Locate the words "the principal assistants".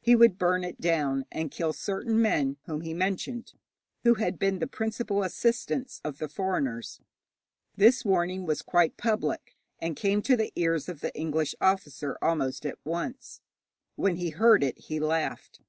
4.60-6.00